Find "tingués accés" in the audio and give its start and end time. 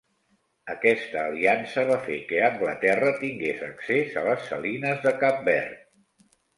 3.23-4.19